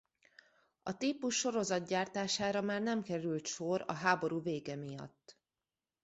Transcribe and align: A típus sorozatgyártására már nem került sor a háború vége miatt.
A 0.83 0.97
típus 0.97 1.35
sorozatgyártására 1.35 2.61
már 2.61 2.81
nem 2.81 3.01
került 3.03 3.45
sor 3.47 3.83
a 3.87 3.93
háború 3.93 4.41
vége 4.41 4.75
miatt. 4.75 5.37